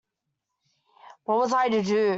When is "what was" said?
1.25-1.53